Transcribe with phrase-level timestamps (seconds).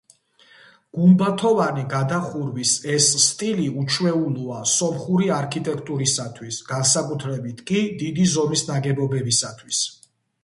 [0.99, 9.83] გუმბათოვანი გადახურვის ეს სტილი უჩვეულოა სომხური არქიტექტურისათვის, განსაკუთრებით კი დიდი ზომის ნაგებობებისათვის.